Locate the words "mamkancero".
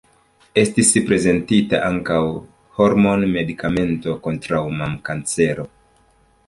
4.83-5.73